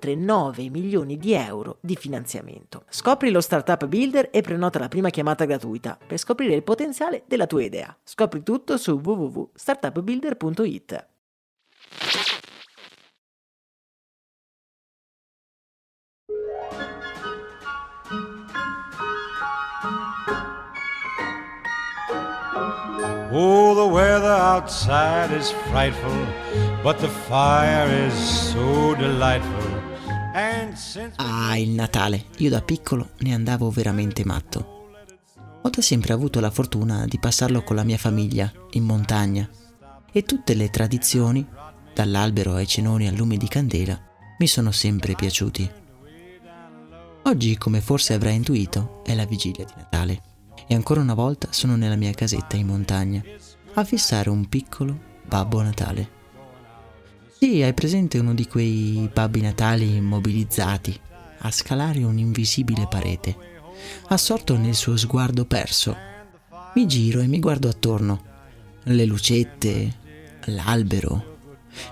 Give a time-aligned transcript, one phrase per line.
[0.00, 2.84] 9 milioni di euro di finanziamento.
[2.88, 7.46] Scopri lo Startup Builder e prenota la prima chiamata gratuita per scoprire il potenziale della
[7.46, 7.96] tua idea.
[8.02, 11.06] Scopri tutto su www.startupbuilder.it.
[23.34, 23.61] Oh,
[24.52, 26.26] outside is frightful,
[26.82, 28.12] but the fire is
[28.52, 29.80] so delightful.
[31.16, 32.26] Ah, il Natale.
[32.38, 34.90] Io da piccolo ne andavo veramente matto.
[35.62, 39.48] Ho da sempre avuto la fortuna di passarlo con la mia famiglia, in montagna.
[40.12, 41.46] E tutte le tradizioni,
[41.94, 43.98] dall'albero ai cenoni al lume di candela,
[44.38, 45.70] mi sono sempre piaciuti.
[47.24, 50.22] Oggi, come forse avrai intuito, è la vigilia di Natale.
[50.66, 53.22] E ancora una volta sono nella mia casetta in montagna,
[53.74, 56.20] a fissare un piccolo Babbo Natale.
[57.38, 60.98] Sì, hai presente uno di quei babbi natali immobilizzati,
[61.38, 63.36] a scalare un'invisibile parete,
[64.08, 65.96] assorto nel suo sguardo perso.
[66.74, 68.30] Mi giro e mi guardo attorno.
[68.84, 69.96] Le lucette,
[70.46, 71.38] l'albero,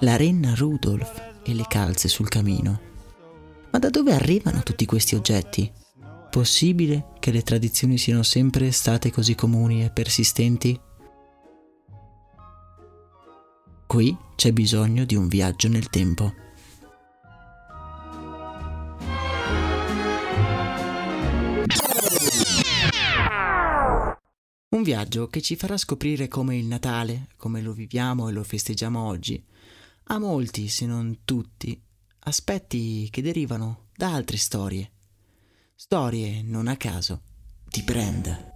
[0.00, 2.80] la renna Rudolph e le calze sul camino.
[3.70, 5.70] Ma da dove arrivano tutti questi oggetti?
[6.30, 10.80] Possibile che le tradizioni siano sempre state così comuni e persistenti?
[13.86, 16.34] Qui c'è bisogno di un viaggio nel tempo.
[24.70, 29.00] Un viaggio che ci farà scoprire come il Natale, come lo viviamo e lo festeggiamo
[29.00, 29.42] oggi,
[30.08, 31.80] ha molti, se non tutti,
[32.24, 34.90] aspetti che derivano da altre storie.
[35.76, 37.22] Storie, non a caso,
[37.68, 38.55] di brand.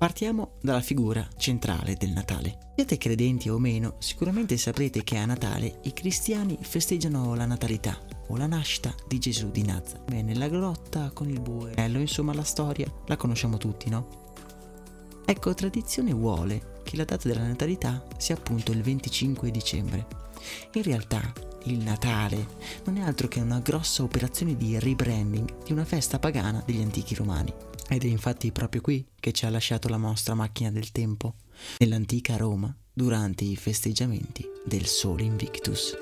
[0.00, 2.72] Partiamo dalla figura centrale del Natale.
[2.74, 8.38] Siete credenti o meno, sicuramente saprete che a Natale i cristiani festeggiano la natalità o
[8.38, 10.10] la nascita di Gesù di Nazareth.
[10.10, 14.32] Beh, nella grotta con il bue, insomma la storia la conosciamo tutti, no?
[15.26, 20.06] Ecco, tradizione vuole che la data della natalità sia appunto il 25 dicembre.
[20.72, 21.30] In realtà
[21.64, 22.46] il Natale
[22.84, 27.14] non è altro che una grossa operazione di rebranding di una festa pagana degli antichi
[27.14, 27.52] romani.
[27.92, 31.34] Ed è infatti proprio qui che ci ha lasciato la nostra macchina del tempo,
[31.78, 35.96] nell'antica Roma, durante i festeggiamenti del Sole Invictus.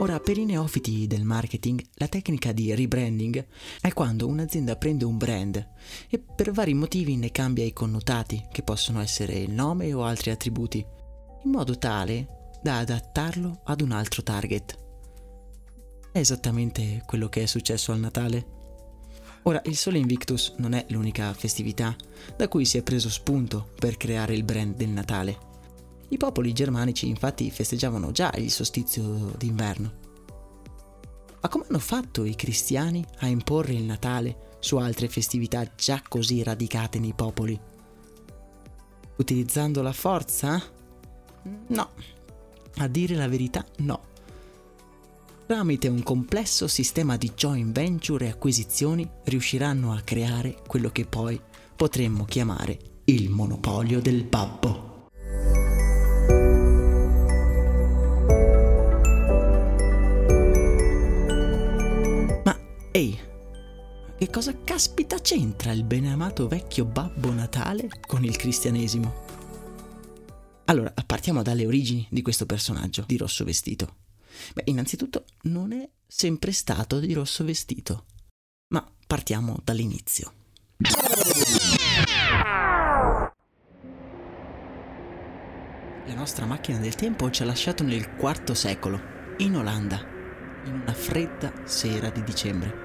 [0.00, 3.46] Ora, per i neofiti del marketing, la tecnica di rebranding
[3.80, 5.64] è quando un'azienda prende un brand
[6.08, 10.30] e per vari motivi ne cambia i connotati, che possono essere il nome o altri
[10.32, 10.84] attributi,
[11.44, 14.85] in modo tale da adattarlo ad un altro target.
[16.16, 18.46] È esattamente quello che è successo al Natale.
[19.42, 21.94] Ora, il Sole Invictus non è l'unica festività
[22.34, 25.38] da cui si è preso spunto per creare il brand del Natale.
[26.08, 29.92] I popoli germanici infatti festeggiavano già il solstizio d'inverno.
[31.42, 36.42] Ma come hanno fatto i cristiani a imporre il Natale su altre festività già così
[36.42, 37.60] radicate nei popoli?
[39.18, 40.62] Utilizzando la forza?
[41.66, 41.90] No.
[42.76, 44.14] A dire la verità, no.
[45.46, 51.40] Tramite un complesso sistema di joint venture e acquisizioni riusciranno a creare quello che poi
[51.76, 55.06] potremmo chiamare il monopolio del babbo.
[62.42, 62.58] Ma
[62.90, 63.16] ehi,
[64.18, 69.14] che cosa caspita c'entra il beneamato vecchio Babbo Natale con il cristianesimo?
[70.64, 74.05] Allora, partiamo dalle origini di questo personaggio di rosso vestito.
[74.54, 78.06] Beh, innanzitutto non è sempre stato di rosso vestito,
[78.68, 80.32] ma partiamo dall'inizio.
[86.06, 89.00] La nostra macchina del tempo ci ha lasciato nel IV secolo,
[89.38, 90.00] in Olanda,
[90.64, 92.84] in una fredda sera di dicembre.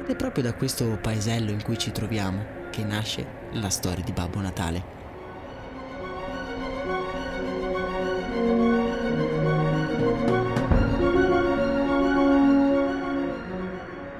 [0.00, 4.12] Ed è proprio da questo paesello in cui ci troviamo che nasce la storia di
[4.12, 4.99] Babbo Natale.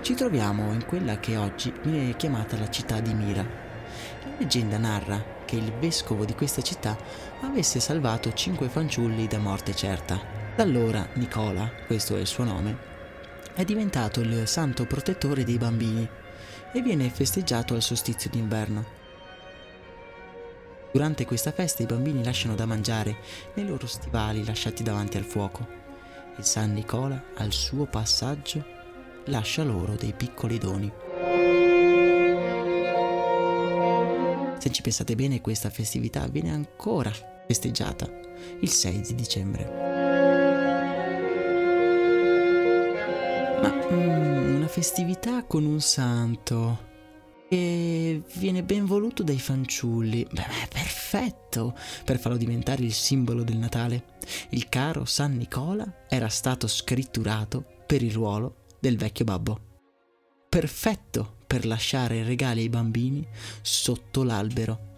[0.02, 3.43] Ci troviamo in quella che oggi viene chiamata la città di Mira.
[3.43, 6.97] La leggenda narra che il vescovo di questa città
[7.43, 10.19] avesse salvato cinque fanciulli da morte certa.
[10.56, 12.79] Da allora Nicola, questo è il suo nome,
[13.52, 16.08] è diventato il santo protettore dei bambini
[16.73, 18.99] e viene festeggiato al solstizio d'inverno.
[20.93, 23.19] Durante questa festa i bambini lasciano da mangiare
[23.53, 25.69] nei loro stivali lasciati davanti al fuoco
[26.38, 28.79] e San Nicola al suo passaggio
[29.26, 30.93] lascia loro dei piccoli doni.
[34.58, 37.11] Se ci pensate bene questa festività viene ancora
[37.46, 38.08] festeggiata
[38.61, 39.64] il 6 di dicembre.
[43.62, 46.88] Ma mm, una festività con un santo
[47.49, 50.26] che viene ben voluto dai fanciulli.
[50.31, 51.75] Beh, perfetto
[52.05, 54.05] per farlo diventare il simbolo del Natale.
[54.50, 59.61] Il caro San Nicola era stato scritturato per il ruolo del vecchio babbo.
[60.49, 63.27] Perfetto per lasciare regali ai bambini
[63.61, 64.88] sotto l'albero.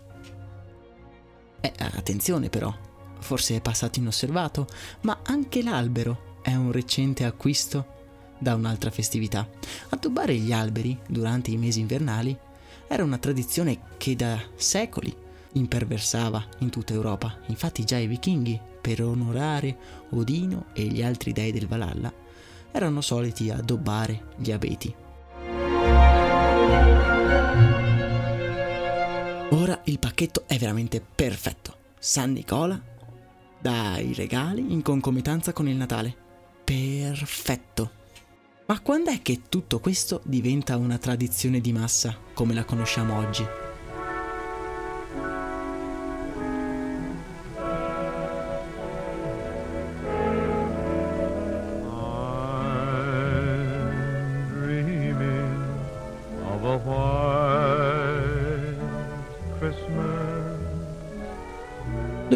[1.61, 2.75] Eh, attenzione però,
[3.21, 4.67] forse è passato inosservato,
[5.03, 8.01] ma anche l'albero è un recente acquisto
[8.39, 9.49] da un'altra festività.
[9.91, 12.37] Addobbare gli alberi durante i mesi invernali
[12.89, 15.15] era una tradizione che da secoli
[15.53, 17.39] imperversava in tutta Europa.
[17.47, 19.77] Infatti già i vichinghi, per onorare
[20.11, 22.13] Odino e gli altri dei del Valhalla,
[22.73, 24.95] erano soliti addobbare gli abeti.
[29.51, 31.77] Ora il pacchetto è veramente perfetto.
[31.99, 32.81] San Nicola
[33.61, 36.17] dà i regali in concomitanza con il Natale.
[36.65, 38.01] Perfetto.
[38.67, 43.62] Ma quando è che tutto questo diventa una tradizione di massa come la conosciamo oggi?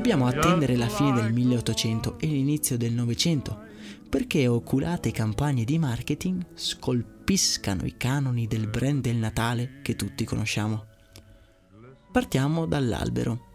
[0.06, 3.64] Dobbiamo attendere la fine del 1800 e l'inizio del Novecento
[4.08, 10.84] perché oculate campagne di marketing scolpiscano i canoni del brand del Natale che tutti conosciamo.
[12.12, 13.46] Partiamo dall'albero.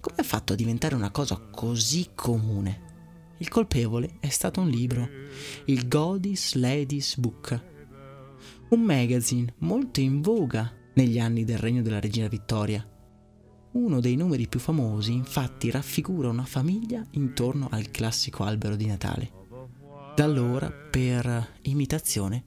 [0.00, 3.34] Come ha fatto a diventare una cosa così comune?
[3.36, 5.06] Il colpevole è stato un libro,
[5.66, 7.62] il Godis Ladies Book,
[8.70, 12.82] un magazine molto in voga negli anni del regno della regina Vittoria.
[13.72, 19.30] Uno dei numeri più famosi infatti raffigura una famiglia intorno al classico albero di Natale.
[20.16, 22.44] Da allora, per imitazione,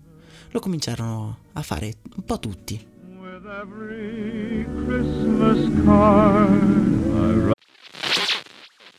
[0.52, 2.92] lo cominciarono a fare un po' tutti.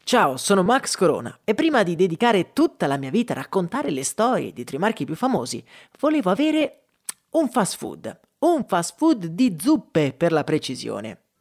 [0.02, 4.02] Ciao, sono Max Corona e prima di dedicare tutta la mia vita a raccontare le
[4.02, 5.62] storie di tre marchi più famosi,
[6.00, 6.84] volevo avere
[7.32, 8.18] un fast food.
[8.38, 11.23] Un fast food di zuppe per la precisione.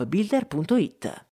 [0.00, 1.26] appbuilder.it.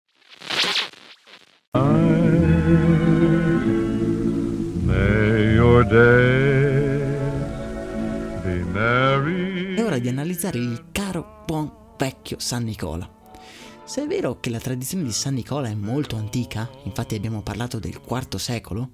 [9.75, 13.09] È ora di analizzare il caro buon vecchio San Nicola.
[13.85, 17.79] Se è vero che la tradizione di San Nicola è molto antica, infatti abbiamo parlato
[17.79, 18.91] del IV secolo,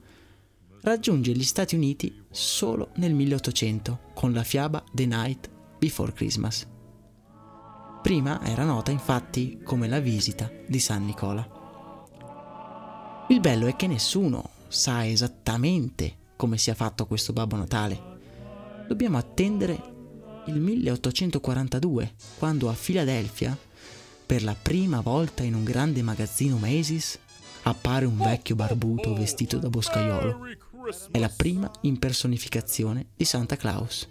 [0.83, 6.74] raggiunge gli Stati Uniti solo nel 1800 con la fiaba The Night Before Christmas.
[8.05, 11.43] Prima era nota infatti come la visita di San Nicola.
[13.31, 17.99] Il bello è che nessuno sa esattamente come sia fatto questo Babbo Natale.
[18.87, 19.81] Dobbiamo attendere
[20.49, 23.57] il 1842, quando a Filadelfia
[24.27, 27.19] per la prima volta in un grande magazzino Macy's
[27.63, 30.41] appare un vecchio barbuto vestito da boscaiolo.
[31.11, 34.07] È la prima impersonificazione di Santa Claus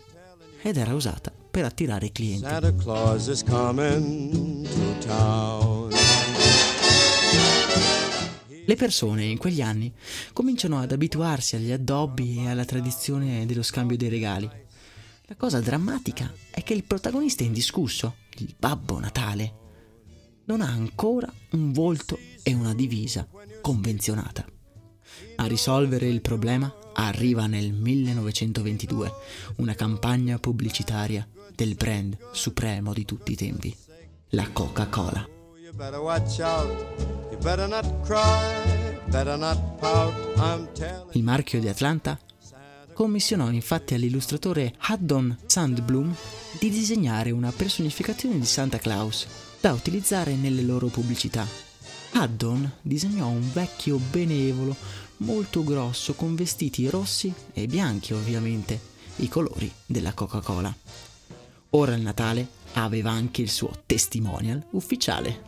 [0.63, 2.47] ed era usata per attirare clienti.
[2.47, 5.91] Santa Claus is coming to town.
[8.65, 9.93] Le persone in quegli anni
[10.33, 14.49] cominciano ad abituarsi agli addobbi e alla tradizione dello scambio dei regali.
[15.25, 19.53] La cosa drammatica è che il protagonista indiscusso, il Babbo Natale,
[20.45, 23.27] non ha ancora un volto e una divisa
[23.61, 24.43] convenzionata.
[25.35, 29.11] A risolvere il problema arriva nel 1922
[29.57, 33.75] una campagna pubblicitaria del brand supremo di tutti i tempi,
[34.29, 35.27] la Coca-Cola.
[41.11, 42.19] Il marchio di Atlanta
[42.93, 46.15] commissionò infatti all'illustratore Haddon Sandblum
[46.59, 49.25] di disegnare una personificazione di Santa Claus
[49.59, 51.45] da utilizzare nelle loro pubblicità.
[52.13, 54.75] Haddon disegnò un vecchio benevolo
[55.17, 58.79] molto grosso con vestiti rossi e bianchi ovviamente,
[59.17, 60.75] i colori della Coca-Cola.
[61.75, 65.41] Ora il Natale aveva anche il suo testimonial ufficiale.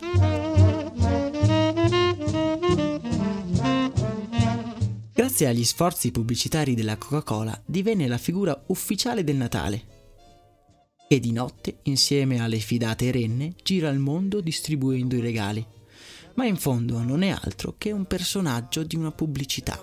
[5.12, 9.94] Grazie agli sforzi pubblicitari della Coca-Cola divenne la figura ufficiale del Natale
[11.08, 15.64] e di notte, insieme alle fidate renne, gira il mondo distribuendo i regali.
[16.34, 19.80] Ma in fondo non è altro che un personaggio di una pubblicità.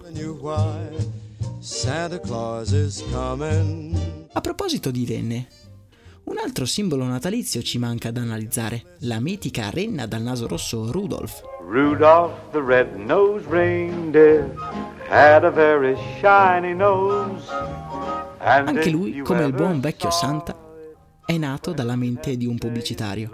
[4.33, 5.47] A proposito di renne,
[6.25, 11.41] un altro simbolo natalizio ci manca da analizzare, la mitica renna dal naso rosso Rudolph.
[11.67, 14.53] Rudolph the red-nosed reindeer
[15.09, 17.45] had a very shiny nose.
[18.39, 20.55] And Anche lui, come il buon vecchio Santa,
[21.25, 23.29] è nato dalla mente di un pubblicitario.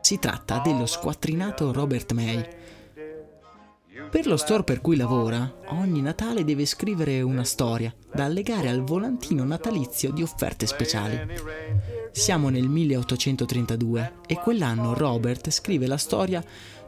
[0.00, 2.62] Si tratta dello squattrinato Robert May.
[4.10, 8.82] Per lo store per cui lavora, ogni Natale deve scrivere una storia da allegare al
[8.82, 11.18] volantino natalizio di offerte speciali.
[12.12, 16.42] Siamo nel 1832 e quell'anno Robert scrive la storia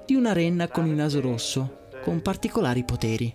[0.04, 3.34] di una renna con il naso rosso, con particolari poteri.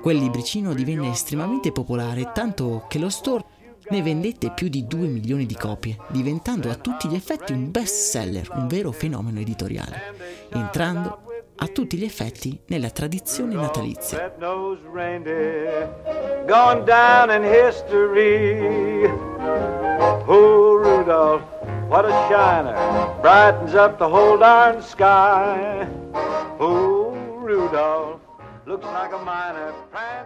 [0.00, 3.44] Quel libricino divenne estremamente popolare, tanto che lo store
[3.88, 8.10] ne vendette più di 2 milioni di copie, diventando a tutti gli effetti un best
[8.10, 11.25] seller, un vero fenomeno editoriale, entrando
[11.58, 14.34] a tutti gli effetti nella tradizione natalizia.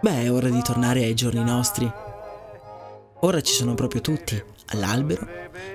[0.01, 1.91] Beh, è ora di tornare ai giorni nostri.
[3.23, 5.27] Ora ci sono proprio tutti, l'albero,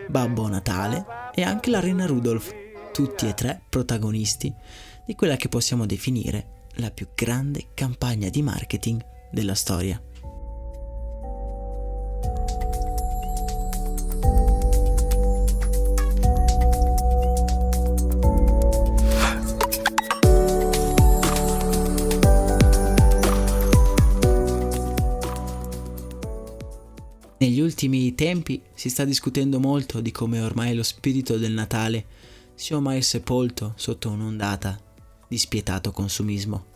[0.09, 2.53] Babbo Natale e anche la Renna Rudolph,
[2.93, 4.53] tutti e tre protagonisti
[5.07, 10.01] di quella che possiamo definire la più grande campagna di marketing della storia.
[27.39, 32.07] Negli ultimi tempi si sta discutendo molto di come ormai lo spirito del Natale
[32.55, 34.86] sia ormai sepolto sotto un'ondata
[35.29, 36.75] di spietato consumismo.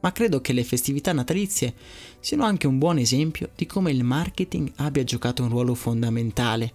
[0.00, 1.74] Ma credo che le festività natalizie
[2.20, 6.74] siano anche un buon esempio di come il marketing abbia giocato un ruolo fondamentale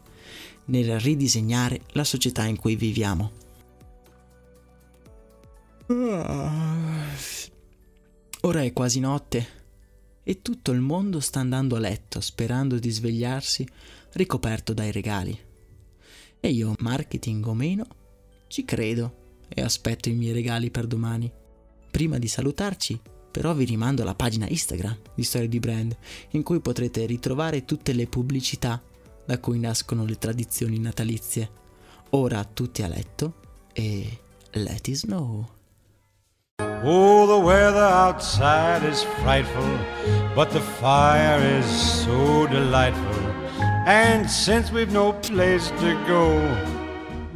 [0.66, 3.32] nel ridisegnare la società in cui viviamo.
[8.42, 9.48] Ora è quasi notte
[10.24, 13.68] e tutto il mondo sta andando a letto sperando di svegliarsi
[14.14, 15.38] ricoperto dai regali.
[16.40, 17.86] E io, marketing o meno,
[18.48, 19.19] ci credo
[19.50, 21.32] e aspetto i miei regali per domani.
[21.92, 23.00] Prima di salutarci,
[23.32, 25.98] però vi rimando alla pagina Instagram di Storie di Brand,
[26.32, 28.82] in cui potrete ritrovare tutte le pubblicità
[29.26, 31.50] da cui nascono le tradizioni natalizie.
[32.12, 33.36] Ora tutti a letto
[33.74, 34.20] e
[34.52, 35.58] let it snow.
[36.84, 39.78] Oh, the weather outside is frightful,
[40.34, 43.30] but the fire is so delightful.
[43.86, 46.79] And since we've no place to go,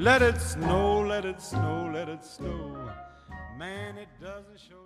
[0.04, 2.90] let it snow, let it snow, let it snow.
[3.58, 4.84] Man, it doesn't show.